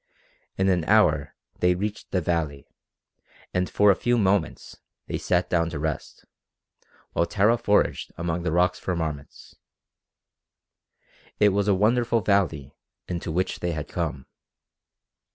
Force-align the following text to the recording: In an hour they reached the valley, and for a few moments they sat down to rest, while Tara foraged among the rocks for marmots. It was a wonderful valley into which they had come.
In 0.57 0.67
an 0.67 0.83
hour 0.85 1.35
they 1.59 1.75
reached 1.75 2.09
the 2.09 2.21
valley, 2.21 2.65
and 3.53 3.69
for 3.69 3.91
a 3.91 3.95
few 3.95 4.17
moments 4.17 4.79
they 5.05 5.19
sat 5.19 5.47
down 5.47 5.69
to 5.69 5.77
rest, 5.77 6.25
while 7.13 7.27
Tara 7.27 7.55
foraged 7.55 8.11
among 8.17 8.41
the 8.41 8.51
rocks 8.51 8.79
for 8.79 8.95
marmots. 8.95 9.57
It 11.39 11.49
was 11.49 11.67
a 11.67 11.75
wonderful 11.75 12.21
valley 12.21 12.73
into 13.07 13.31
which 13.31 13.59
they 13.59 13.73
had 13.73 13.87
come. 13.87 14.25